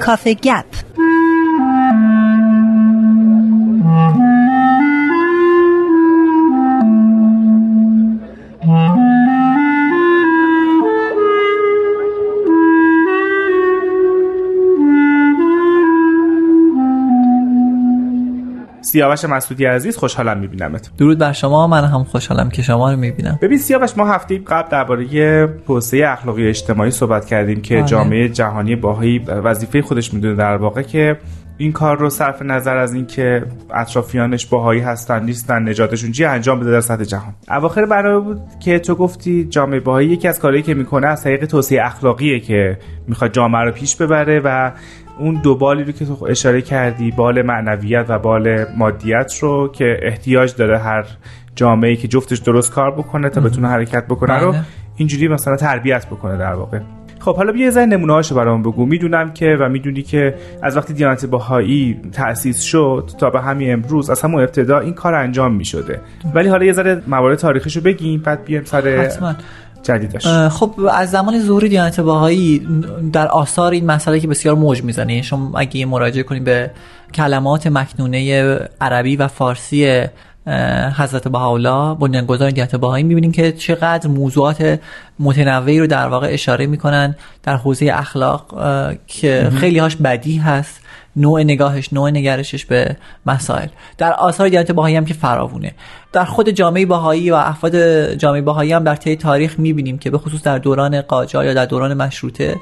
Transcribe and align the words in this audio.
کافه 0.00 0.34
گپ 0.34 0.64
سیاوش 18.94 19.24
مسعودی 19.24 19.64
عزیز 19.64 19.96
خوشحالم 19.96 20.38
میبینمت. 20.38 20.90
درود 20.98 21.18
بر 21.18 21.32
شما 21.32 21.66
من 21.66 21.84
هم 21.84 22.04
خوشحالم 22.04 22.50
که 22.50 22.62
شما 22.62 22.90
رو 22.92 22.98
می‌بینم. 22.98 23.38
ببین 23.42 23.58
سیاوش 23.58 23.90
ما 23.96 24.06
هفته 24.08 24.38
قبل 24.38 24.68
درباره 24.70 25.46
توسعه 25.66 26.08
اخلاقی 26.08 26.48
اجتماعی 26.48 26.90
صحبت 26.90 27.26
کردیم 27.26 27.62
که 27.62 27.74
بله. 27.74 27.84
جامعه 27.84 28.28
جهانی 28.28 28.76
باهایی 28.76 29.18
وظیفه 29.18 29.82
خودش 29.82 30.14
می‌دونه 30.14 30.34
در 30.34 30.56
واقع 30.56 30.82
که 30.82 31.16
این 31.58 31.72
کار 31.72 31.98
رو 31.98 32.10
صرف 32.10 32.42
نظر 32.42 32.76
از 32.76 32.94
اینکه 32.94 33.42
اطرافیانش 33.74 34.46
باهایی 34.46 34.80
هستن 34.80 35.24
نیستن 35.24 35.68
نجاتشون 35.68 36.12
چی 36.12 36.24
انجام 36.24 36.60
بده 36.60 36.70
در 36.70 36.80
سطح 36.80 37.04
جهان. 37.04 37.34
اواخر 37.48 37.86
برنامه 37.86 38.20
بود 38.20 38.40
که 38.64 38.78
تو 38.78 38.94
گفتی 38.94 39.44
جامعه 39.44 39.80
باهایی 39.80 40.08
یکی 40.08 40.28
از 40.28 40.40
کارهایی 40.40 40.62
که 40.62 40.74
می‌کنه 40.74 41.06
از 41.06 41.22
طریق 41.22 41.44
توسعه 41.44 41.86
اخلاقیه 41.86 42.40
که 42.40 42.78
می‌خواد 43.08 43.32
جامعه 43.32 43.62
رو 43.62 43.72
پیش 43.72 43.96
ببره 43.96 44.40
و 44.44 44.72
اون 45.18 45.34
دو 45.34 45.54
بالی 45.54 45.84
رو 45.84 45.92
که 45.92 46.04
تو 46.04 46.24
اشاره 46.30 46.62
کردی 46.62 47.10
بال 47.10 47.42
معنویت 47.42 48.06
و 48.08 48.18
بال 48.18 48.66
مادیت 48.76 49.32
رو 49.40 49.68
که 49.72 49.98
احتیاج 50.02 50.54
داره 50.56 50.78
هر 50.78 51.06
جامعه 51.56 51.96
که 51.96 52.08
جفتش 52.08 52.38
درست 52.38 52.72
کار 52.72 52.90
بکنه 52.90 53.28
تا 53.28 53.40
بتونه 53.40 53.68
حرکت 53.68 54.06
بکنه 54.06 54.38
رو 54.38 54.52
بله. 54.52 54.60
اینجوری 54.96 55.28
مثلا 55.28 55.56
تربیت 55.56 56.06
بکنه 56.06 56.36
در 56.36 56.52
واقع. 56.52 56.80
خب 57.18 57.36
حالا 57.36 57.52
بیا 57.52 57.64
یه 57.64 57.70
ذره 57.70 57.86
نمونه 57.86 58.12
هاشو 58.12 58.34
برام 58.34 58.62
بگو. 58.62 58.86
می‌دونم 58.86 59.32
که 59.32 59.56
و 59.60 59.68
می‌دونی 59.68 60.02
که 60.02 60.34
از 60.62 60.76
وقتی 60.76 60.94
دیانت 60.94 61.26
بهایی 61.26 62.00
تأسیس 62.12 62.60
شد 62.60 63.10
تا 63.18 63.30
به 63.30 63.40
همین 63.40 63.72
امروز 63.72 64.10
از 64.10 64.22
همون 64.22 64.42
ابتدا 64.42 64.78
این 64.78 64.94
کار 64.94 65.14
انجام 65.14 65.54
می‌شده. 65.54 66.00
ولی 66.34 66.48
حالا 66.48 66.64
یه 66.64 66.72
ذره 66.72 67.02
موارد 67.06 67.38
تاریخیشو 67.38 67.80
بگیم 67.80 68.22
بعد 68.22 68.44
بیایم 68.44 68.64
سر 68.64 68.88
حتما. 68.88 69.34
جدیدش. 69.84 70.26
خب 70.26 70.80
از 70.92 71.10
زمان 71.10 71.40
ظهور 71.40 71.68
دیانت 71.68 72.00
باهایی 72.00 72.66
در 73.12 73.28
آثار 73.28 73.72
این 73.72 73.86
مسئله 73.86 74.20
که 74.20 74.28
بسیار 74.28 74.54
موج 74.54 74.82
می‌زنه. 74.82 75.22
شما 75.22 75.58
اگه 75.58 75.86
مراجعه 75.86 76.22
کنید 76.22 76.44
به 76.44 76.70
کلمات 77.14 77.66
مکنونه 77.66 78.54
عربی 78.80 79.16
و 79.16 79.28
فارسی 79.28 80.04
حضرت 80.96 81.28
بهاءالله 81.28 81.94
بنیانگذار 81.94 82.50
دیانت 82.50 82.76
باهایی 82.76 83.04
می‌بینیم 83.04 83.32
که 83.32 83.52
چقدر 83.52 84.08
موضوعات 84.08 84.80
متنوعی 85.18 85.80
رو 85.80 85.86
در 85.86 86.06
واقع 86.08 86.28
اشاره 86.30 86.66
می‌کنن 86.66 87.16
در 87.42 87.56
حوزه 87.56 87.90
اخلاق 87.94 88.46
که 89.06 89.50
خیلی 89.56 89.78
هاش 89.78 89.96
بدی 89.96 90.36
هست. 90.36 90.80
نوع 91.16 91.42
نگاهش 91.42 91.92
نوع 91.92 92.10
نگرشش 92.10 92.64
به 92.64 92.96
مسائل. 93.26 93.68
در 93.98 94.12
آثار 94.12 94.48
دیانت 94.48 94.72
باهایی 94.72 94.96
هم 94.96 95.04
که 95.04 95.14
فراوونه. 95.14 95.72
در 96.12 96.24
خود 96.24 96.50
جامعه 96.50 96.86
باهایی 96.86 97.30
و 97.30 97.34
افراد 97.34 98.14
جامعه 98.14 98.40
باهایی 98.40 98.72
هم 98.72 98.84
در 98.84 98.96
طی 98.96 99.16
تاریخ 99.16 99.58
می‌بینیم 99.58 99.98
که 99.98 100.10
به 100.10 100.18
خصوص 100.18 100.42
در 100.42 100.58
دوران 100.58 101.00
قاجار 101.00 101.44
یا 101.44 101.54
در 101.54 101.66
دوران 101.66 101.94
مشروطه 101.94 102.56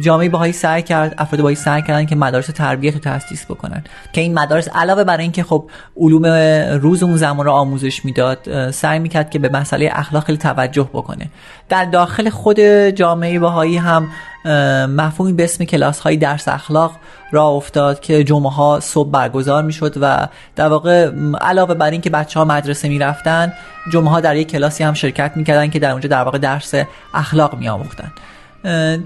جامعه 0.00 0.28
باهایی 0.28 0.52
سعی 0.52 0.82
کرد 0.82 1.14
افراد 1.18 1.40
باهایی 1.40 1.56
سعی 1.56 1.82
کردن 1.82 2.06
که 2.06 2.16
مدارس 2.16 2.46
تربیت 2.46 2.94
رو 2.94 3.00
تاسیس 3.00 3.44
بکنن. 3.44 3.84
که 4.12 4.20
این 4.20 4.38
مدارس 4.38 4.68
علاوه 4.68 5.04
بر 5.04 5.16
اینکه 5.16 5.42
خب 5.42 5.70
علوم 5.96 6.26
روز 6.80 7.02
اون 7.02 7.16
زمان 7.16 7.46
رو 7.46 7.52
آموزش 7.52 8.04
می‌داد 8.04 8.70
سعی 8.70 8.98
می‌کرد 8.98 9.30
که 9.30 9.38
به 9.38 9.48
مسئله 9.48 9.90
اخلاق 9.92 10.24
خیلی 10.24 10.38
توجه 10.38 10.88
بکنه. 10.92 11.26
در 11.68 11.84
داخل 11.84 12.30
خود 12.30 12.60
جامعه 12.90 13.38
باهایی 13.38 13.76
هم 13.76 14.08
مفهومی 14.88 15.32
به 15.32 15.44
اسم 15.44 15.64
کلاس 15.64 16.00
های 16.00 16.16
درس 16.16 16.48
اخلاق 16.48 16.92
را 17.30 17.46
افتاد 17.46 18.00
که 18.00 18.24
جمعه 18.24 18.50
ها 18.50 18.80
صبح 18.80 19.10
برگزار 19.10 19.62
می‌شد 19.62 19.94
و 20.00 20.28
در 20.56 20.68
واقع 20.68 21.10
علاوه 21.40 21.74
بر 21.74 21.90
اینکه 21.90 22.10
بچه 22.10 22.38
ها 22.40 22.44
مدرسه 22.44 22.88
می‌رفتن 22.88 23.52
جمعه 23.92 24.10
ها 24.10 24.20
در 24.20 24.36
یک 24.36 24.50
کلاسی 24.50 24.84
هم 24.84 24.94
شرکت 24.94 25.32
می‌کردن 25.36 25.70
که 25.70 25.78
در 25.78 25.90
اونجا 25.90 26.08
در 26.08 26.22
واقع 26.22 26.38
درس 26.38 26.74
اخلاق 27.14 27.58
میآموختن. 27.58 28.12
اه، 28.64 28.98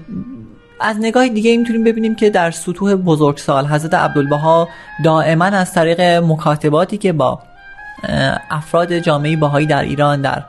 از 0.81 0.97
نگاه 0.99 1.27
دیگه 1.27 1.57
می‌تونیم 1.57 1.83
ببینیم 1.83 2.15
که 2.15 2.29
در 2.29 2.51
سطوح 2.51 2.95
بزرگسال 2.95 3.65
حضرت 3.65 3.93
عبدالبها 3.93 4.69
دائما 5.03 5.45
از 5.45 5.73
طریق 5.73 6.01
مکاتباتی 6.01 6.97
که 6.97 7.13
با 7.13 7.39
افراد 8.49 8.99
جامعه 8.99 9.35
باهایی 9.35 9.67
در 9.67 9.81
ایران 9.81 10.21
در 10.21 10.43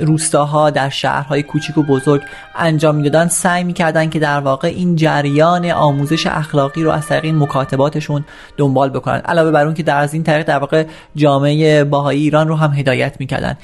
روستاها 0.00 0.70
در 0.70 0.88
شهرهای 0.88 1.42
کوچیک 1.42 1.78
و 1.78 1.82
بزرگ 1.82 2.22
انجام 2.56 2.94
می‌دادن. 2.94 3.28
سعی 3.28 3.64
می‌کردن 3.64 4.10
که 4.10 4.18
در 4.18 4.40
واقع 4.40 4.68
این 4.68 4.96
جریان 4.96 5.70
آموزش 5.70 6.26
اخلاقی 6.26 6.82
رو 6.82 6.90
از 6.90 7.06
طریق 7.06 7.24
این 7.24 7.38
مکاتباتشون 7.38 8.24
دنبال 8.56 8.90
بکنن. 8.90 9.18
علاوه 9.18 9.50
بر 9.50 9.64
اون 9.64 9.74
که 9.74 9.82
در 9.82 10.00
از 10.00 10.14
این 10.14 10.22
طریق 10.22 10.46
در 10.46 10.58
واقع 10.58 10.84
جامعه 11.16 11.84
باهایی 11.84 12.22
ایران 12.22 12.48
رو 12.48 12.56
هم 12.56 12.72
هدایت 12.72 13.16
می‌کردن. 13.18 13.56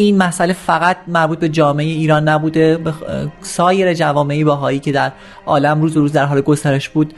این 0.00 0.18
مسئله 0.18 0.52
فقط 0.52 0.96
مربوط 1.08 1.38
به 1.38 1.48
جامعه 1.48 1.86
ایران 1.86 2.28
نبوده 2.28 2.76
به 2.76 2.92
سایر 3.40 3.94
جوامع 3.94 4.44
باهایی 4.44 4.78
که 4.78 4.92
در 4.92 5.12
عالم 5.46 5.82
روز 5.82 5.96
روز 5.96 6.12
در 6.12 6.24
حال 6.24 6.40
گسترش 6.40 6.88
بود 6.88 7.14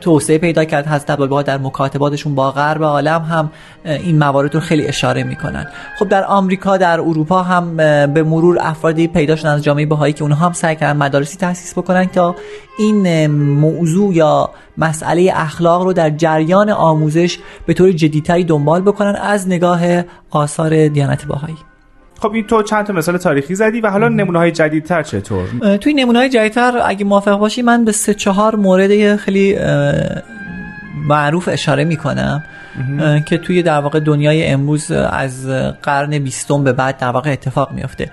توسعه 0.00 0.38
پیدا 0.38 0.64
کرد 0.64 0.86
حضرت 0.86 1.10
عبدالبها 1.10 1.42
در 1.42 1.58
مکاتباتشون 1.58 2.34
با 2.34 2.50
غرب 2.50 2.82
عالم 2.82 3.22
هم 3.22 3.50
این 3.84 4.18
موارد 4.18 4.54
رو 4.54 4.60
خیلی 4.60 4.86
اشاره 4.86 5.22
می‌کنن. 5.22 5.66
خب 5.98 6.08
در 6.08 6.24
آمریکا 6.24 6.76
در 6.76 7.00
اروپا 7.00 7.42
هم 7.42 7.76
به 8.14 8.22
مرور 8.22 8.58
افرادی 8.60 9.08
پیدا 9.08 9.36
شدن 9.36 9.50
از 9.50 9.64
جامعه 9.64 9.86
بهایی 9.86 10.12
که 10.12 10.22
اونها 10.22 10.46
هم 10.46 10.52
سعی 10.52 10.76
کردن 10.76 10.96
مدارسی 10.96 11.36
تاسیس 11.36 11.78
بکنن 11.78 12.06
تا 12.06 12.34
این 12.78 13.26
موضوع 13.30 14.14
یا 14.14 14.50
مسئله 14.78 15.32
اخلاق 15.34 15.82
رو 15.82 15.92
در 15.92 16.10
جریان 16.10 16.70
آموزش 16.70 17.38
به 17.66 17.74
طور 17.74 17.92
جدیتری 17.92 18.44
دنبال 18.44 18.80
بکنن 18.80 19.14
از 19.14 19.48
نگاه 19.48 19.80
آثار 20.30 20.88
دیانت 20.88 21.26
باهایی. 21.26 21.56
خب 22.20 22.32
این 22.32 22.46
تو 22.46 22.62
چند 22.62 22.86
تا 22.86 22.92
مثال 22.92 23.16
تاریخی 23.16 23.54
زدی 23.54 23.80
و 23.80 23.90
حالا 23.90 24.08
نمونه 24.08 24.38
های 24.38 24.52
جدیدتر 24.52 25.02
چطور؟ 25.02 25.76
توی 25.80 25.94
نمونه 25.94 26.18
های 26.18 26.28
جدیدتر 26.28 26.82
اگه 26.84 27.04
موافق 27.04 27.38
باشی 27.38 27.62
من 27.62 27.84
به 27.84 27.92
سه 27.92 28.14
چهار 28.14 28.56
مورد 28.56 29.16
خیلی 29.16 29.58
معروف 31.08 31.48
اشاره 31.52 31.84
می‌کنم 31.84 32.44
که 33.26 33.38
توی 33.38 33.62
در 33.62 33.80
واقع 33.80 34.00
دنیای 34.00 34.46
امروز 34.46 34.90
از 34.90 35.46
قرن 35.82 36.18
بیستم 36.18 36.64
به 36.64 36.72
بعد 36.72 36.98
در 36.98 37.10
واقع 37.10 37.32
اتفاق 37.32 37.72
میفته 37.72 38.10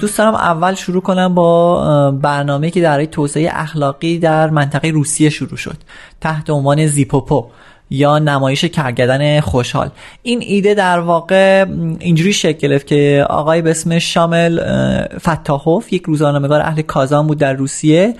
دوست 0.00 0.18
دارم 0.18 0.34
اول 0.34 0.74
شروع 0.74 1.02
کنم 1.02 1.34
با 1.34 2.10
برنامه 2.10 2.70
که 2.70 2.80
در 2.80 3.04
توسعه 3.04 3.50
اخلاقی 3.52 4.18
در 4.18 4.50
منطقه 4.50 4.88
روسیه 4.88 5.30
شروع 5.30 5.56
شد. 5.56 5.76
تحت 6.20 6.50
عنوان 6.50 6.86
زیپوپو 6.86 7.46
یا 7.90 8.18
نمایش 8.18 8.64
کرگدن 8.64 9.40
خوشحال. 9.40 9.90
این 10.22 10.42
ایده 10.42 10.74
در 10.74 11.00
واقع 11.00 11.66
اینجوری 11.98 12.32
شکل 12.32 12.58
گرفت 12.58 12.86
که 12.86 13.26
آقای 13.30 13.62
به 13.62 13.70
اسم 13.70 13.98
شامل 13.98 14.60
فتاحوف 15.18 15.92
یک 15.92 16.02
روزنامه‌نگار 16.02 16.60
اهل 16.60 16.82
کازان 16.82 17.26
بود 17.26 17.38
در 17.38 17.52
روسیه 17.52 18.14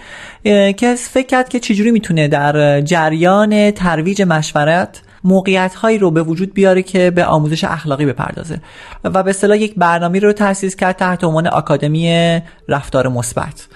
که 0.77 0.95
فکر 0.99 1.27
کرد 1.27 1.49
که 1.49 1.61
چجوری 1.61 1.91
می‌تونه 1.91 2.29
در 2.29 2.81
جریان 2.81 3.71
ترویج 3.71 4.23
مشورت 4.23 5.01
موقعیت 5.25 5.75
هایی 5.75 5.99
رو 5.99 6.11
به 6.11 6.23
وجود 6.23 6.55
بیاره 6.55 6.83
که 6.83 7.11
به 7.11 7.25
آموزش 7.25 7.65
اخلاقی 7.65 8.07
بپردازه. 8.07 8.61
و 9.05 9.23
به 9.23 9.31
اصطلاح 9.31 9.59
یک 9.59 9.75
برنامه 9.77 10.19
رو 10.19 10.33
تأسیس 10.33 10.77
کرد 10.77 10.97
تحت 10.97 11.25
عنوان 11.25 11.47
آکادمی 11.47 12.41
رفتار 12.69 13.09
مثبت. 13.09 13.69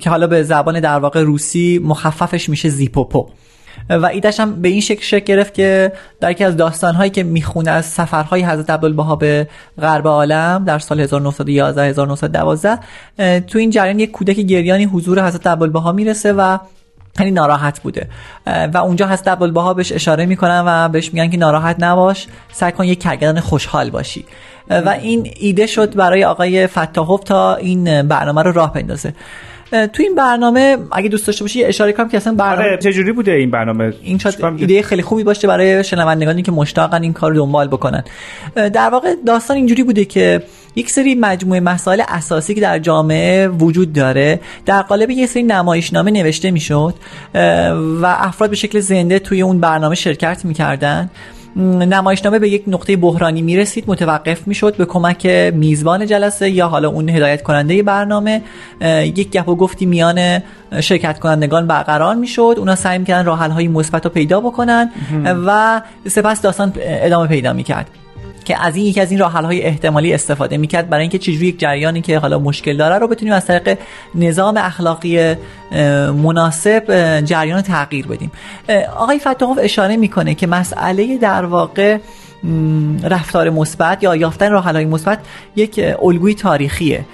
که 0.00 0.10
حالا 0.10 0.26
به 0.26 0.42
زبان 0.42 0.80
در 0.80 0.98
واقع 0.98 1.22
روسی 1.22 1.80
مخففش 1.84 2.48
میشه 2.48 2.68
زیپوپو. 2.68 3.28
و 3.90 4.06
ایدش 4.06 4.40
هم 4.40 4.62
به 4.62 4.68
این 4.68 4.80
شکل 4.80 5.02
شکل 5.02 5.24
گرفت 5.24 5.54
که 5.54 5.92
در 6.20 6.30
یکی 6.30 6.44
از 6.44 6.56
داستانهایی 6.56 7.10
که 7.10 7.22
می‌خونه 7.22 7.70
از 7.70 7.86
سفرهای 7.86 8.42
حضرت 8.42 8.70
عبدالبها 8.70 9.16
به 9.16 9.48
غرب 9.80 10.08
عالم 10.08 10.64
در 10.66 10.78
سال 10.78 11.00
1911 11.00 11.82
1912 11.82 12.78
اه، 13.18 13.40
تو 13.40 13.58
این 13.58 13.70
جریان 13.70 13.98
یک 13.98 14.10
کودک 14.10 14.36
گریانی 14.36 14.84
حضور 14.84 15.26
حضرت 15.26 15.46
عبدالبها 15.46 15.92
می‌رسه 15.92 16.32
و 16.32 16.58
خیلی 17.18 17.30
ناراحت 17.30 17.80
بوده. 17.80 18.08
و 18.74 18.78
اونجا 18.78 19.06
حضرت 19.06 19.28
عبدالبها 19.28 19.74
بهش 19.74 19.92
اشاره 19.92 20.26
می‌کنن 20.26 20.62
و 20.66 20.88
بهش 20.88 21.14
میگن 21.14 21.30
که 21.30 21.36
ناراحت 21.36 21.76
نباش 21.78 22.26
سعی 22.52 22.72
کن 22.72 22.84
یک 22.84 23.00
کرگدن 23.00 23.40
خوشحال 23.40 23.90
باشی. 23.90 24.24
و 24.70 24.88
این 24.88 25.30
ایده 25.40 25.66
شد 25.66 25.94
برای 25.94 26.24
آقای 26.24 26.66
فتاحوف 26.66 27.24
تا 27.24 27.54
این 27.54 28.02
برنامه 28.02 28.42
رو 28.42 28.52
راه 28.52 28.72
بندازه. 28.72 29.14
تو 29.70 30.02
این 30.02 30.14
برنامه 30.14 30.76
اگه 30.92 31.08
دوست 31.08 31.26
داشته 31.26 31.44
باشی 31.44 31.64
اشاره 31.64 31.92
کنم 31.92 32.08
که 32.08 32.16
اصلا 32.16 32.34
برنامه 32.34 32.68
آره 32.68 32.78
چجوری 32.78 33.12
بوده 33.12 33.32
این 33.32 33.50
برنامه؟ 33.50 33.92
این 34.02 34.18
شاید؟ 34.18 34.44
ایده 34.44 34.82
خیلی 34.82 35.02
خوبی 35.02 35.24
باشه 35.24 35.48
برای 35.48 35.84
شنوندگانی 35.84 36.42
که 36.42 36.52
مشتاقن 36.52 37.02
این 37.02 37.12
کار 37.12 37.30
رو 37.30 37.36
دنبال 37.36 37.68
بکنن. 37.68 38.04
در 38.54 38.88
واقع 38.90 39.14
داستان 39.26 39.56
اینجوری 39.56 39.82
بوده 39.82 40.04
که 40.04 40.42
یک 40.76 40.90
سری 40.90 41.14
مجموعه 41.14 41.60
مسائل 41.60 42.02
اساسی 42.08 42.54
که 42.54 42.60
در 42.60 42.78
جامعه 42.78 43.48
وجود 43.48 43.92
داره 43.92 44.40
در 44.66 44.82
قالب 44.82 45.10
یک 45.10 45.26
سری 45.26 45.42
نمایشنامه 45.42 46.10
نوشته 46.10 46.50
می‌شد 46.50 46.94
و 48.02 48.16
افراد 48.18 48.50
به 48.50 48.56
شکل 48.56 48.80
زنده 48.80 49.18
توی 49.18 49.42
اون 49.42 49.60
برنامه 49.60 49.94
شرکت 49.94 50.44
می‌کردن. 50.44 51.10
نمایشنامه 51.56 52.38
به 52.38 52.48
یک 52.48 52.64
نقطه 52.66 52.96
بحرانی 52.96 53.42
می‌رسید 53.42 53.84
متوقف 53.86 54.46
می‌شد 54.48 54.76
به 54.76 54.84
کمک 54.84 55.26
میزبان 55.54 56.06
جلسه 56.06 56.50
یا 56.50 56.68
حالا 56.68 56.88
اون 56.88 57.08
هدایت 57.08 57.42
کننده 57.42 57.82
برنامه. 57.82 58.42
یک 59.00 59.30
گپ 59.30 59.48
و 59.48 59.56
گفتی 59.56 59.86
میان 59.86 60.42
شرکت 60.80 61.18
کنندگان 61.18 61.66
برقرار 61.66 62.14
می‌شد 62.14 62.54
اونا 62.58 62.74
سعی 62.74 62.98
می‌کردن 62.98 63.24
راه 63.24 63.38
های 63.38 63.68
مثبت 63.68 64.04
رو 64.04 64.10
پیدا 64.10 64.40
بکنن 64.40 64.90
و 65.46 65.82
سپس 66.08 66.42
داستان 66.42 66.72
ادامه 66.76 67.26
پیدا 67.26 67.52
می‌کرد. 67.52 67.90
که 68.46 68.64
از 68.64 68.76
این 68.76 68.86
یکی 68.86 69.00
از 69.00 69.10
این 69.10 69.20
راه 69.20 69.32
های 69.32 69.62
احتمالی 69.62 70.14
استفاده 70.14 70.56
می‌کرد 70.56 70.88
برای 70.88 71.02
اینکه 71.02 71.18
چجوری 71.18 71.46
یک 71.46 71.58
جریانی 71.58 72.00
که 72.00 72.18
حالا 72.18 72.38
مشکل 72.38 72.76
داره 72.76 72.98
رو 72.98 73.08
بتونیم 73.08 73.34
از 73.34 73.46
طریق 73.46 73.78
نظام 74.14 74.56
اخلاقی 74.56 75.34
مناسب 76.22 77.20
جریان 77.24 77.62
تغییر 77.62 78.06
بدیم. 78.06 78.32
آقای 78.96 79.18
فتاحوف 79.18 79.58
اشاره 79.62 79.96
می‌کنه 79.96 80.34
که 80.34 80.46
مسئله 80.46 81.18
در 81.18 81.44
واقع 81.44 81.98
رفتار 83.02 83.50
مثبت 83.50 84.02
یا 84.02 84.16
یافتن 84.16 84.52
راه 84.52 84.72
مثبت 84.72 85.18
یک 85.56 85.80
الگوی 86.02 86.34
تاریخیه. 86.34 87.04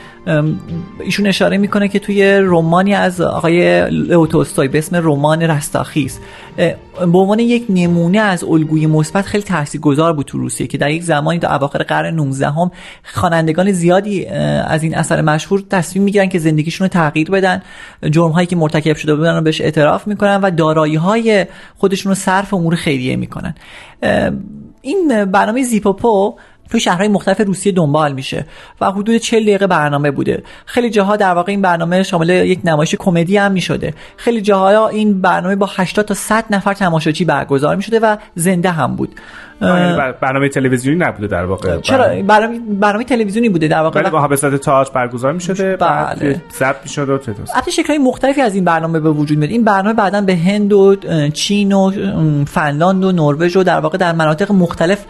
ایشون 1.05 1.27
اشاره 1.27 1.59
می‌کنه 1.59 1.89
که 1.89 1.99
توی 1.99 2.39
رمانی 2.43 2.95
از 2.95 3.21
آقای 3.21 3.91
لوتوستوی 3.91 4.69
به 4.69 4.79
اسم 4.79 4.97
رمان 4.97 5.43
رستاخیز 5.43 6.19
به 6.57 7.19
عنوان 7.19 7.39
یک 7.39 7.67
نمونه 7.69 8.19
از 8.19 8.45
الگوی 8.45 8.87
مثبت 8.87 9.25
خیلی 9.25 9.45
تاثیرگذار 9.45 10.13
بود 10.13 10.27
تو 10.27 10.39
روسیه 10.39 10.67
که 10.67 10.79
در 10.79 10.91
یک 10.91 11.03
زمانی 11.03 11.39
تا 11.39 11.55
اواخر 11.55 11.79
قرن 11.79 12.15
19 12.15 12.51
هم 12.51 12.71
خوانندگان 13.05 13.73
زیادی 13.73 14.27
از 14.27 14.83
این 14.83 14.95
اثر 14.95 15.21
مشهور 15.21 15.65
تصمیم 15.71 16.05
می‌گیرن 16.05 16.29
که 16.29 16.39
زندگیشون 16.39 16.85
رو 16.85 16.89
تغییر 16.89 17.31
بدن 17.31 17.63
جرم 18.11 18.31
هایی 18.31 18.47
که 18.47 18.57
مرتکب 18.57 18.97
شده 18.97 19.15
بودن 19.15 19.35
رو 19.35 19.41
بهش 19.41 19.61
اعتراف 19.61 20.07
می‌کنن 20.07 20.41
و 20.41 20.51
دارایی 20.51 20.95
های 20.95 21.47
خودشون 21.79 22.11
رو 22.11 22.15
صرف 22.15 22.55
امور 22.55 22.75
خیریه 22.75 23.17
می‌کنن. 23.17 23.55
این 24.83 25.25
برنامه 25.25 25.63
زیپوپو 25.63 26.35
تو 26.73 26.79
شهرهای 26.79 27.09
مختلف 27.09 27.41
روسیه 27.41 27.73
دنبال 27.73 28.13
میشه 28.13 28.47
و 28.81 28.91
حدود 28.91 29.17
40 29.17 29.43
دقیقه 29.43 29.67
برنامه 29.67 30.11
بوده. 30.11 30.43
خیلی 30.67 30.91
جاها 30.91 31.17
در 31.17 31.35
واقع 31.35 31.53
این 31.53 31.63
برنامه 31.63 32.03
شامل 32.03 32.29
یک 32.29 32.61
نمایش 32.65 32.95
کمدی 32.95 33.37
هم 33.37 33.53
می‌شده. 33.53 33.95
خیلی 34.17 34.41
جاها 34.41 34.89
این 34.89 35.21
برنامه 35.21 35.57
با 35.57 35.71
80 35.77 36.05
تا 36.05 36.15
100 36.15 36.45
نفر 36.51 36.75
تماشاچی 36.75 37.25
برگزار 37.25 37.77
می‌شده 37.77 38.01
و 38.01 38.17
زنده 38.35 38.71
هم 38.71 38.97
بود. 38.97 39.15
برنامه 40.21 40.49
تلویزیونی 40.49 40.99
نبوده 40.99 41.27
در 41.27 41.45
واقع. 41.45 41.81
چرا؟ 41.81 42.23
برنامه 42.23 42.61
برنامه 42.81 43.05
تلویزیونی 43.05 43.49
بوده 43.49 43.69
در 43.69 43.81
واقع؟ 43.81 44.11
با 44.11 44.29
به 44.29 44.37
صورت 44.37 44.55
تاج 44.55 44.89
برگزار 44.95 45.33
می‌شده 45.33 45.77
بله. 45.77 46.43
ضبط 46.59 46.77
می‌شد 46.85 47.09
و 47.09 47.13
البته 47.13 47.71
شکل‌های 47.71 47.99
مختلفی 47.99 48.41
از 48.41 48.55
این 48.55 48.65
برنامه 48.65 49.01
به 49.01 49.11
وجود 49.11 49.39
میاد. 49.39 49.51
این 49.51 49.65
برنامه 49.65 49.95
بعدا 49.95 50.21
به 50.21 50.37
هند 50.37 50.73
و 50.73 50.97
چین 51.33 51.73
و 51.73 51.93
فنلاند 52.45 53.05
و 53.05 53.13
نروژ 53.13 53.57
و 53.57 53.63
در 53.63 53.81
واقع 53.81 53.99
در 53.99 54.13
مناطق 54.13 54.53
مختلف 54.53 55.05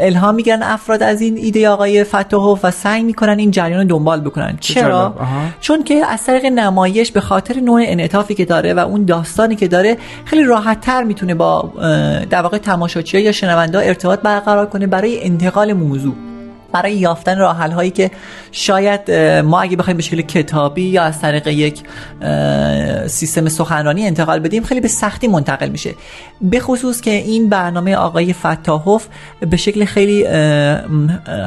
الهام 0.00 0.34
می‌گیرن 0.34 0.62
افراد 0.62 1.02
از 1.02 1.20
این 1.20 1.36
ایده 1.36 1.68
آقای 1.68 2.04
فتوح 2.04 2.60
و 2.62 2.70
سعی 2.70 3.02
می‌کنن 3.02 3.38
این 3.38 3.50
جریان 3.50 3.86
دنبال 3.86 4.20
بکنن. 4.20 4.56
چرا؟ 4.60 5.14
چون 5.60 5.84
که 5.84 6.06
از 6.06 6.26
طریق 6.26 6.44
نمایش 6.44 7.12
به 7.12 7.20
خاطر 7.20 7.60
نوع 7.60 7.80
انعطافی 7.84 8.34
که 8.34 8.44
داره 8.44 8.74
و 8.74 8.78
اون 8.78 9.04
داستانی 9.04 9.56
که 9.56 9.68
داره 9.68 9.96
خیلی 10.24 10.44
راحت 10.44 10.80
تر 10.80 11.02
می‌تونه 11.02 11.34
با 11.34 11.72
در 12.30 12.42
واقع 12.42 12.58
تماشاچی 12.58 13.20
یا 13.20 13.32
شنونده 13.32 13.78
ارتباط 13.82 14.20
برقرار 14.20 14.66
کنه 14.66 14.86
برای 14.86 15.24
انتقال 15.24 15.72
موضوع. 15.72 16.31
برای 16.72 16.94
یافتن 16.94 17.38
راه 17.38 17.56
هایی 17.56 17.90
که 17.90 18.10
شاید 18.52 19.10
ما 19.44 19.60
اگه 19.60 19.76
بخوایم 19.76 19.96
به 19.96 20.02
شکل 20.02 20.20
کتابی 20.20 20.82
یا 20.82 21.02
از 21.02 21.20
طریق 21.20 21.46
یک 21.46 21.82
سیستم 23.06 23.48
سخنرانی 23.48 24.06
انتقال 24.06 24.38
بدیم 24.38 24.62
خیلی 24.62 24.80
به 24.80 24.88
سختی 24.88 25.28
منتقل 25.28 25.68
میشه. 25.68 25.94
به 26.40 26.60
خصوص 26.60 27.00
که 27.00 27.10
این 27.10 27.48
برنامه 27.48 27.96
آقای 27.96 28.32
فتاحوف 28.32 29.06
به 29.50 29.56
شکل 29.56 29.84
خیلی 29.84 30.24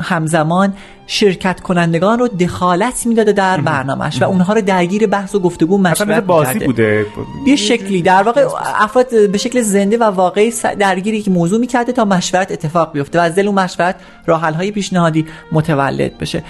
همزمان 0.03 0.73
شرکت 1.07 1.59
کنندگان 1.59 2.19
رو 2.19 2.27
دخالت 2.27 3.05
می‌داده 3.05 3.31
در 3.31 3.61
برنامهش 3.61 4.21
و 4.21 4.25
اونها 4.25 4.53
رو 4.53 4.61
درگیر 4.61 5.07
بحث 5.07 5.35
و 5.35 5.39
گفتگو 5.39 5.77
مشورت 5.77 6.23
بازی 6.23 6.59
بوده. 6.59 7.05
یه 7.47 7.55
شکلی. 7.55 8.01
در 8.01 8.23
واقع 8.23 8.47
افراد 8.79 9.31
به 9.31 9.37
شکل 9.37 9.61
زنده 9.61 9.97
و 9.97 10.03
واقعی 10.03 10.53
درگیری 10.79 11.21
که 11.21 11.31
موضوع 11.31 11.59
می‌کرده 11.59 11.91
تا 11.91 12.05
مشورت 12.05 12.51
اتفاق 12.51 12.91
بیفته 12.93 13.19
و 13.19 13.21
از 13.21 13.35
دل 13.35 13.47
اون 13.47 13.59
مشورت 13.59 13.95
راه 14.25 14.41
های 14.41 14.71
پیشنهادی 15.15 15.25
متولد 15.51 16.17
بشه. 16.17 16.43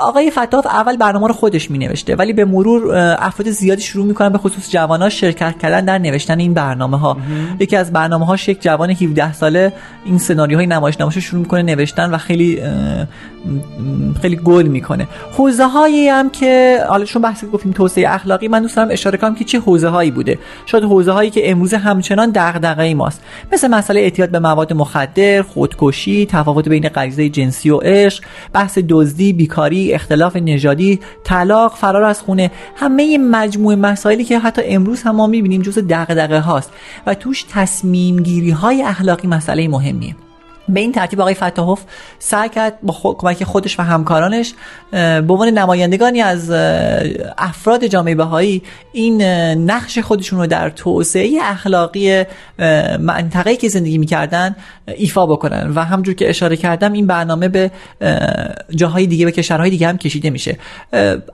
آقای 0.00 0.30
فتاف 0.30 0.66
اول 0.66 0.96
برنامه 0.96 1.28
رو 1.28 1.34
خودش 1.34 1.70
مینوشته 1.70 2.16
ولی 2.16 2.32
به 2.32 2.44
مرور 2.44 2.96
افراد 3.18 3.50
زیادی 3.50 3.82
شروع 3.82 4.06
می‌کنن 4.06 4.28
به 4.28 4.38
خصوص 4.38 4.70
جوانان 4.70 5.08
شرکت 5.08 5.58
کردن 5.58 5.84
در 5.84 5.98
نوشتن 5.98 6.38
این 6.38 6.54
برنامه 6.54 6.98
ها 6.98 7.16
یکی 7.60 7.76
از 7.76 7.92
برنامه 7.92 8.26
ها 8.26 8.36
یک 8.48 8.62
جوان 8.62 8.90
17 8.90 9.32
ساله 9.32 9.72
این 10.04 10.18
سناریوهای 10.18 10.66
نمایشنامه 10.66 11.12
شروع 11.12 11.40
می‌کنه 11.40 11.62
نوشتن 11.62 12.10
و 12.10 12.18
خیلی 12.18 12.62
خیلی 14.22 14.36
گل 14.36 14.66
می‌کنه. 14.66 15.06
حوزه 15.32 15.66
هایی 15.66 16.08
هم 16.08 16.30
که 16.30 16.78
حالا 16.88 17.04
چون 17.04 17.22
بحث 17.22 17.44
گفتیم 17.44 17.72
توسعه 17.72 18.14
اخلاقی 18.14 18.48
من 18.48 18.62
دوست 18.62 18.76
دارم 18.76 18.88
اشاره 18.90 19.18
کنم 19.18 19.34
که 19.34 19.44
چه 19.44 19.60
حوزه 19.60 19.88
هایی 19.88 20.10
بوده. 20.10 20.38
شاید 20.66 20.84
حوزه 20.84 21.12
هایی 21.12 21.30
که 21.30 21.50
امروز 21.50 21.74
همچنان 21.74 22.30
دغدغه 22.30 22.94
ماست. 22.94 23.22
مثل 23.52 23.68
مسئله 23.68 24.00
اعتیاد 24.00 24.30
به 24.30 24.38
مواد 24.38 24.72
مخدر 24.72 25.42
خودکشی 25.42 26.26
تفاوت 26.26 26.68
بین 26.68 26.88
غریزه 26.88 27.28
جنسی 27.28 27.70
و 27.70 27.80
عشق 27.98 28.24
بحث 28.52 28.78
دزدی 28.88 29.32
بیکاری 29.32 29.92
اختلاف 29.92 30.36
نژادی 30.36 31.00
طلاق 31.24 31.74
فرار 31.76 32.02
از 32.02 32.20
خونه 32.20 32.50
همه 32.76 33.18
مجموعه 33.18 33.76
مسائلی 33.76 34.24
که 34.24 34.38
حتی 34.38 34.62
امروز 34.64 35.02
هم 35.02 35.16
ما 35.16 35.26
می‌بینیم 35.26 35.62
جزء 35.62 35.82
دغدغه 35.88 36.40
هاست 36.40 36.72
و 37.06 37.14
توش 37.14 37.44
تصمیم 37.50 38.22
گیری 38.22 38.50
های 38.50 38.82
اخلاقی 38.82 39.28
مسئله 39.28 39.68
مهمیه. 39.68 40.27
به 40.68 40.80
این 40.80 40.92
ترتیب 40.92 41.20
آقای 41.20 41.34
فتاحوف 41.34 41.82
سعی 42.18 42.48
کرد 42.48 42.78
با 42.82 43.16
کمک 43.18 43.44
خودش 43.44 43.80
و 43.80 43.82
همکارانش 43.82 44.54
به 44.90 45.26
عنوان 45.28 45.48
نمایندگانی 45.48 46.20
از 46.20 46.50
افراد 47.38 47.86
جامعه 47.86 48.14
بهایی 48.14 48.62
این 48.92 49.22
نقش 49.70 49.98
خودشون 49.98 50.38
رو 50.38 50.46
در 50.46 50.70
توسعه 50.70 51.38
اخلاقی 51.42 52.24
منطقه‌ای 53.00 53.56
که 53.56 53.68
زندگی 53.68 53.98
می‌کردن 53.98 54.56
ایفا 54.96 55.26
بکنن. 55.26 55.72
و 55.74 55.84
همجور 55.84 56.14
که 56.14 56.28
اشاره 56.28 56.56
کردم 56.56 56.92
این 56.92 57.06
برنامه 57.06 57.48
به 57.48 57.70
جاهای 58.70 59.06
دیگه 59.06 59.24
به 59.24 59.32
کشورهای 59.32 59.70
دیگه 59.70 59.88
هم 59.88 59.98
کشیده 59.98 60.30
میشه. 60.30 60.58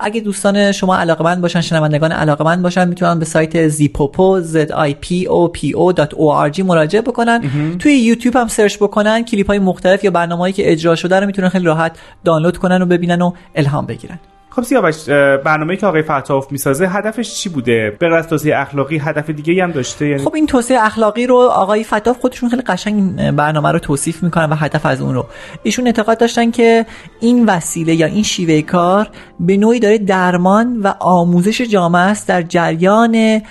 اگه 0.00 0.20
دوستان 0.20 0.72
شما 0.72 0.96
علاقمند 0.96 1.40
باشن 1.40 1.60
شنوندگان 1.60 2.12
علاقمند 2.12 2.62
باشن 2.62 2.88
می‌تونن 2.88 3.18
به 3.18 3.24
سایت 3.24 3.68
زیپوپو 3.68 4.42
zipopo.org 4.42 6.60
مراجعه 6.60 7.00
بکنن. 7.00 7.40
توی 7.78 7.92
یوتیوب 7.92 8.36
هم 8.36 8.48
سرچ 8.48 8.76
بکنن 8.76 9.23
کلیپ 9.24 9.46
های 9.46 9.58
مختلف 9.58 10.04
یا 10.04 10.10
برنامه‌ای 10.10 10.52
که 10.52 10.72
اجرا 10.72 10.94
شده 10.94 11.20
رو 11.20 11.26
می‌تونن 11.26 11.48
خیلی 11.48 11.64
راحت 11.64 11.98
دانلود 12.24 12.58
کنن 12.58 12.82
و 12.82 12.86
ببینن 12.86 13.22
و 13.22 13.32
الهام 13.54 13.86
بگیرن. 13.86 14.18
خب 14.50 14.62
سیاوش 14.62 15.08
برنامه‌ای 15.44 15.76
که 15.76 15.86
آقای 15.86 16.02
فتاف 16.02 16.52
می‌سازه 16.52 16.88
هدفش 16.88 17.34
چی 17.34 17.48
بوده؟ 17.48 17.96
به 17.98 18.16
از 18.16 18.28
توسعه 18.28 18.60
اخلاقی 18.60 18.98
هدف 18.98 19.30
دیگه 19.30 19.62
هم 19.62 19.70
داشته؟ 19.70 20.08
یعنی 20.08 20.22
خب 20.22 20.34
این 20.34 20.46
توسعه 20.46 20.86
اخلاقی 20.86 21.26
رو 21.26 21.36
آقای 21.36 21.84
فتاف 21.84 22.18
خودشون 22.20 22.48
خیلی 22.48 22.62
قشنگ 22.62 23.30
برنامه 23.30 23.72
رو 23.72 23.78
توصیف 23.78 24.22
می‌کنن 24.22 24.44
و 24.44 24.54
هدف 24.54 24.86
از 24.86 25.00
اون 25.00 25.14
رو. 25.14 25.26
ایشون 25.62 25.86
اعتقاد 25.86 26.18
داشتن 26.18 26.50
که 26.50 26.86
این 27.20 27.46
وسیله 27.46 27.94
یا 27.94 28.06
این 28.06 28.22
شیوه 28.22 28.62
کار 28.62 29.08
به 29.40 29.56
نوعی 29.56 29.80
داره 29.80 29.98
درمان 29.98 30.80
و 30.80 30.94
آموزش 31.00 31.60
جامعه 31.60 32.02
است 32.02 32.28
در 32.28 32.42
جریان 32.42 33.42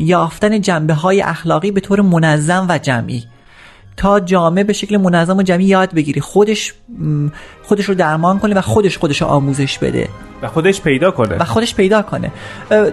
یافتن 0.00 0.60
جنبه 0.60 0.94
های 0.94 1.22
اخلاقی 1.22 1.70
به 1.70 1.80
طور 1.80 2.00
منظم 2.00 2.66
و 2.68 2.78
جمعی. 2.78 3.24
تا 4.00 4.20
جامعه 4.20 4.64
به 4.64 4.72
شکل 4.72 4.96
منظم 4.96 5.36
و 5.36 5.42
جمعی 5.42 5.64
یاد 5.64 5.94
بگیری. 5.94 6.20
خودش 6.20 6.74
خودش 7.62 7.84
رو 7.84 7.94
درمان 7.94 8.38
کنه 8.38 8.54
و 8.54 8.60
خودش 8.60 8.98
خودش 8.98 9.22
رو 9.22 9.28
آموزش 9.28 9.78
بده. 9.78 10.08
و 10.42 10.48
خودش 10.48 10.80
پیدا 10.80 11.10
کنه. 11.10 11.36
و 11.36 11.44
خودش 11.44 11.74
پیدا 11.74 12.02
کنه. 12.02 12.30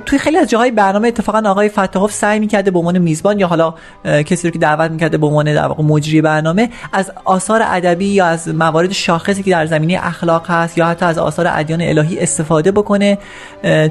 توی 0.05 0.19
خیلی 0.19 0.37
از 0.37 0.49
جاهای 0.49 0.71
برنامه 0.71 1.07
اتفاقا 1.07 1.49
آقای 1.49 1.69
فتاحوف 1.69 2.13
سعی 2.13 2.39
می‌کرده 2.39 2.71
به 2.71 2.79
عنوان 2.79 2.97
میزبان 2.97 3.39
یا 3.39 3.47
حالا 3.47 3.73
کسی 4.05 4.47
رو 4.47 4.51
که 4.51 4.59
دعوت 4.59 4.91
می‌کرده 4.91 5.17
به 5.17 5.27
عنوان 5.27 5.53
در 5.53 5.65
واقع 5.65 5.83
مجری 5.83 6.21
برنامه 6.21 6.69
از 6.93 7.11
آثار 7.25 7.61
ادبی 7.65 8.05
یا 8.05 8.25
از 8.25 8.47
موارد 8.47 8.91
شاخصی 8.91 9.43
که 9.43 9.51
در 9.51 9.65
زمینه 9.65 9.99
اخلاق 10.03 10.51
هست 10.51 10.77
یا 10.77 10.85
حتی 10.85 11.05
از 11.05 11.17
آثار 11.17 11.47
ادیان 11.49 11.81
الهی 11.81 12.19
استفاده 12.19 12.71
بکنه 12.71 13.17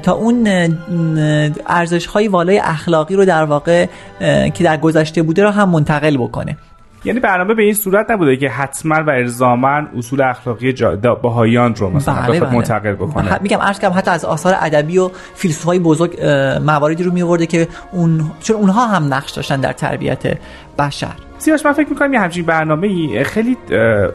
تا 0.03 0.11
اون 0.13 0.47
ارزش 1.67 2.05
های 2.05 2.27
والای 2.27 2.59
اخلاقی 2.59 3.15
رو 3.15 3.25
در 3.25 3.43
واقع 3.43 3.85
که 4.53 4.63
در 4.63 4.77
گذشته 4.77 5.21
بوده 5.21 5.43
رو 5.43 5.49
هم 5.49 5.69
منتقل 5.69 6.17
بکنه. 6.17 6.57
یعنی 7.05 7.19
برنامه 7.19 7.53
به 7.53 7.63
این 7.63 7.73
صورت 7.73 8.11
نبوده 8.11 8.37
که 8.37 8.49
حتما 8.49 9.03
و 9.03 9.09
الزاما 9.09 9.81
اصول 9.97 10.21
اخلاقی 10.21 10.73
بهاییان 11.23 11.75
رو 11.75 11.89
مثلا 11.89 12.15
بله 12.15 12.39
بله. 12.39 12.53
منتقل 12.53 12.93
بکنه. 12.93 13.39
میگم 13.41 13.57
عرض 13.57 13.79
کردم 13.79 13.97
حتی 13.97 14.11
از 14.11 14.25
آثار 14.25 14.55
ادبی 14.61 14.97
و 14.97 15.09
فیلسوفای 15.35 15.79
بزرگ 15.79 16.17
مواردی 16.65 17.03
رو 17.03 17.11
میورده 17.11 17.45
که 17.45 17.67
اون 17.91 18.31
چون 18.39 18.55
اونها 18.55 18.87
هم 18.87 19.13
نقش 19.13 19.31
داشتن 19.31 19.61
در 19.61 19.73
تربیت 19.73 20.37
بشر. 20.79 21.15
سیاش 21.37 21.65
من 21.65 21.73
فکر 21.73 21.89
می‌کنم 21.89 22.13
یه 22.13 22.19
همچین 22.19 22.45
برنامه 22.45 23.23
خیلی 23.23 23.57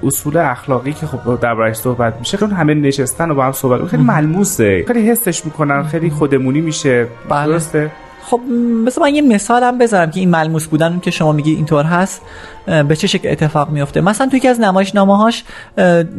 اصول 0.07 0.37
اخلاقی 0.37 0.93
که 0.93 1.07
خب 1.07 1.41
دربارش 1.41 1.77
صحبت 1.77 2.15
میشه 2.19 2.39
چون 2.39 2.51
همه 2.51 2.75
نشستن 2.75 3.31
و 3.31 3.35
با 3.35 3.45
هم 3.45 3.53
صحبت 3.53 3.89
خیلی 3.89 4.03
ملموسه. 4.03 4.85
خیلی 4.87 5.11
حسش 5.11 5.45
می‌کنن 5.45 5.83
خیلی 5.83 6.11
خودمونی 6.11 6.61
میشه. 6.61 7.07
بله. 7.29 7.47
درسته؟ 7.47 7.91
خب 8.25 8.41
مثلا 8.85 9.05
من 9.05 9.15
یه 9.15 9.23
مثالم 9.23 9.79
بذارم 9.79 10.11
که 10.11 10.21
این 10.21 10.31
ملموس 10.31 10.67
بودن 10.67 11.01
که 11.01 11.11
شما 11.11 11.33
میگی 11.33 11.55
اینطور 11.55 11.85
هست. 11.85 12.23
به 12.67 12.97
چه 12.97 13.07
شکل 13.07 13.29
اتفاق 13.29 13.71
میفته 13.71 14.01
مثلا 14.01 14.27
توی 14.27 14.39
یکی 14.39 14.49
از 14.49 14.61
نمایشنامه 14.61 15.17
هاش 15.17 15.45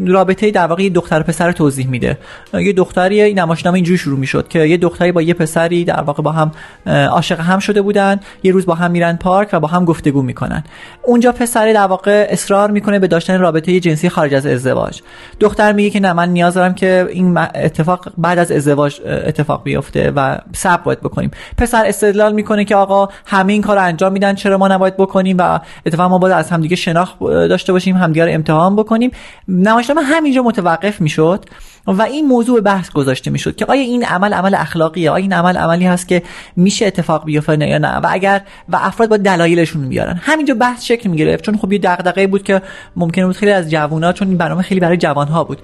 رابطه 0.07 0.51
در 0.51 0.67
واقع 0.67 0.83
یه 0.83 0.89
دختر 0.89 1.19
و 1.19 1.23
پسر 1.23 1.51
توضیح 1.51 1.87
میده. 1.87 2.17
یه 2.53 2.73
دختری 2.73 3.33
نمایشنامه 3.33 3.75
اینجوری 3.75 3.97
شروع 3.97 4.19
می‌شد 4.19 4.47
که 4.47 4.59
یه 4.59 4.77
دختری 4.77 5.11
با 5.11 5.21
یه 5.21 5.33
پسری 5.33 5.85
در 5.85 6.01
واقع 6.01 6.23
با 6.23 6.31
هم 6.31 6.51
عاشق 6.87 7.39
هم 7.39 7.59
شده 7.59 7.81
بودن 7.81 8.19
یه 8.43 8.51
روز 8.51 8.65
با 8.65 8.75
هم 8.75 8.91
میرن 8.91 9.15
پارک 9.15 9.49
و 9.53 9.59
با 9.59 9.67
هم 9.67 9.85
گفتگو 9.85 10.21
می‌کنن. 10.21 10.63
اونجا 11.03 11.31
پسر 11.31 11.73
در 11.73 11.87
واقع 11.87 12.27
اصرار 12.29 12.71
می‌کنه 12.71 12.99
به 12.99 13.07
داشتن 13.07 13.39
رابطه 13.39 13.79
جنسی 13.79 14.09
خارج 14.09 14.33
از 14.33 14.45
ازدواج. 14.45 15.01
دختر 15.39 15.73
میگه 15.73 15.89
که 15.89 15.99
نه 15.99 16.13
من 16.13 16.29
نیاز 16.29 16.53
دارم 16.53 16.73
که 16.73 17.07
این 17.09 17.37
اتفاق 17.37 18.11
بعد 18.17 18.39
از 18.39 18.51
ازدواج 18.51 19.01
اتفاق 19.05 19.63
بیفته 19.63 20.11
و 20.15 20.37
صبر 20.53 20.83
باید 20.83 20.99
بکنیم. 20.99 21.31
پسر 21.57 21.83
استدلال 21.85 22.33
می‌کنه 22.33 22.65
که 22.65 22.75
آقا 22.75 23.07
همه 23.25 23.53
این 23.53 23.61
کار 23.61 23.77
انجام 23.77 24.13
میدن 24.13 24.35
چرا 24.35 24.57
ما 24.57 24.67
نباید 24.67 24.97
بکنیم 24.97 25.37
و 25.39 25.59
اتفاقا 25.85 26.09
ما 26.09 26.17
باید 26.17 26.32
از 26.33 26.49
همدیگه 26.49 26.75
شناخت 26.75 27.19
داشته 27.19 27.73
باشیم 27.73 27.97
همدیگه 27.97 28.25
رو 28.25 28.31
امتحان 28.31 28.75
بکنیم. 28.75 29.11
نمایشنامه 29.47 30.01
همینجا 30.01 30.43
متوقف 30.43 31.01
می‌شد 31.01 31.45
و 31.87 32.01
این 32.01 32.27
موضوع 32.27 32.61
بحث 32.61 32.89
گذاشته 32.89 33.31
می‌شد 33.31 33.55
که 33.55 33.65
آیا 33.65 33.81
این 33.81 34.05
عمل 34.05 34.33
عمل 34.33 34.55
اخلاقیه؟ 34.55 35.11
آیا 35.11 35.21
این 35.21 35.33
عمل 35.33 35.57
عملی 35.57 35.85
هست 35.85 36.07
که 36.07 36.23
میشه 36.55 36.85
اتفاق 36.85 37.25
بیفته 37.25 37.67
یا 37.67 37.77
نه؟ 37.77 37.97
و 37.97 38.07
اگر 38.11 38.41
و 38.69 38.79
افراد 38.81 39.09
با 39.09 39.17
دلایلشون 39.17 39.89
بیارن. 39.89 40.19
همینجا 40.21 40.53
بحث 40.53 40.83
شکل 40.83 41.09
می‌گرفت 41.09 41.43
چون 41.43 41.57
خب 41.57 41.73
یه 41.73 41.79
دغدغه 41.79 42.27
بود 42.27 42.43
که 42.43 42.61
ممکن 42.95 43.25
بود 43.25 43.35
خیلی 43.35 43.51
از 43.51 43.71
جوونا 43.71 44.13
چون 44.13 44.27
این 44.27 44.37
برنامه 44.37 44.61
خیلی 44.61 44.79
برای 44.79 44.97
جوانها 44.97 45.43
بود 45.43 45.57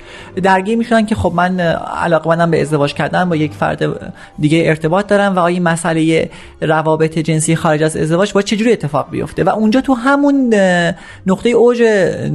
درگیر 0.43 0.77
می‌شدن 0.77 1.05
که 1.05 1.15
خب 1.15 1.31
من 1.35 1.59
علاقمندم 1.59 2.51
به 2.51 2.61
ازدواج 2.61 2.93
کردن 2.93 3.29
با 3.29 3.35
یک 3.35 3.53
فرد 3.53 4.13
دیگه 4.39 4.63
ارتباط 4.65 5.07
دارم 5.07 5.35
و 5.35 5.39
آیا 5.39 5.61
مسئله 5.61 6.29
روابط 6.61 7.19
جنسی 7.19 7.55
خارج 7.55 7.83
از 7.83 7.97
ازدواج 7.97 8.33
با 8.33 8.41
چجوری 8.41 8.71
اتفاق 8.71 9.11
بیفته؟ 9.11 9.43
و 9.43 9.49
اونجا 9.49 9.81
تو 9.81 9.93
همون 9.93 10.53
نقطه 11.27 11.49
اوج 11.49 11.83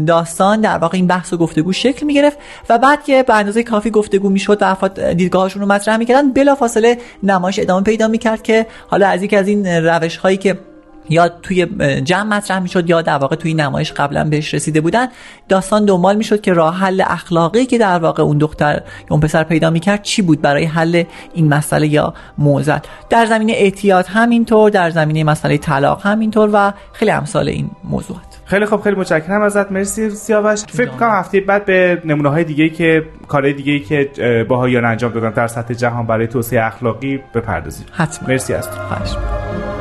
داستان 0.07 0.61
در 0.61 0.79
واقع 0.79 0.97
این 0.97 1.07
بحث 1.07 1.33
و 1.33 1.37
گفتگو 1.37 1.73
شکل 1.73 2.07
می‌گرفت 2.07 2.39
و 2.69 2.79
بعد 2.79 3.05
که 3.05 3.23
به 3.23 3.35
اندازه 3.35 3.63
کافی 3.63 3.91
گفتگو 3.91 4.29
می‌شد 4.29 4.63
و 4.63 4.71
افراد 4.71 5.11
دیدگاهشون 5.11 5.63
رو 5.63 5.69
مطرح 5.69 5.97
می‌کردن 5.97 6.33
بلافاصله 6.33 6.99
نمایش 7.23 7.59
ادامه 7.59 7.85
پیدا 7.85 8.09
می‌کرد 8.09 8.43
که 8.43 8.67
حالا 8.87 9.09
از 9.09 9.23
یکی 9.23 9.37
از 9.37 9.49
این 9.49 9.67
روش 9.67 10.17
هایی 10.17 10.37
که 10.37 10.59
یا 11.09 11.29
توی 11.29 11.67
جمع 12.01 12.37
مطرح 12.37 12.59
می‌شد 12.59 12.91
یا 12.91 13.03
در 13.03 13.19
واقع 13.19 13.37
توی 13.37 13.55
نمایش 13.55 13.93
قبلا 13.93 14.25
بهش 14.25 14.55
رسیده 14.55 14.81
بودن 14.81 15.07
داستان 15.49 15.85
دنبال 15.85 16.17
می‌شد 16.17 16.41
که 16.41 16.53
راه 16.53 16.77
حل 16.79 17.03
اخلاقی 17.07 17.67
که 17.67 17.79
در 17.79 17.99
واقع 17.99 18.23
اون 18.23 18.39
دختر 18.39 18.75
یا 18.75 19.07
اون 19.11 19.21
پسر 19.21 19.45
پیدا 19.45 19.71
می‌کرد 19.71 20.03
چی 20.03 20.23
بود 20.23 20.43
برای 20.43 20.65
حل 20.65 21.05
این 21.35 21.49
مسئله 21.49 21.87
یا 21.87 22.15
موزل 22.39 22.79
در 23.11 23.27
زمینه 23.27 23.53
اعتیاد 23.53 24.07
همینطور 24.07 24.71
در 24.71 24.91
زمینه 24.91 25.25
مسئله 25.25 25.59
طلاق 25.59 26.07
همینطور 26.07 26.51
و 26.53 26.73
خیلی 26.93 27.11
امثال 27.11 27.49
این 27.49 27.71
موضوعات. 27.85 28.23
خیلی 28.45 28.67
خوب 28.67 28.81
خیلی 28.81 28.97
متشکرم 28.97 29.43
ازت. 29.43 29.73
مرسی 29.73 30.11
سیاوش. 30.11 30.63
فکر 30.69 30.91
کنم 30.91 31.11
هفته 31.11 31.41
بعد 31.41 31.65
به 31.65 32.03
نمونه 32.05 32.29
های 32.29 32.45
دیگه 32.45 32.69
که 32.69 33.03
کارهای 33.29 33.53
دیگه 33.53 33.79
که 33.79 34.11
باهایان 34.49 34.85
انجام 34.85 35.13
دادن 35.13 35.31
در 35.31 35.47
سطح 35.47 35.75
جهان 35.75 36.07
برای 36.07 36.27
توسعه 36.27 36.67
اخلاقی 36.67 37.21
بپردازیم. 37.35 37.87
حتما. 37.93 38.29
مرسی 38.29 38.55
از 38.55 38.71
تو. 38.71 39.74